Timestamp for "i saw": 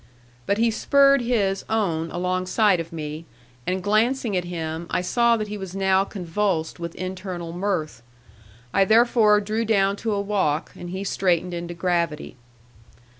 4.89-5.37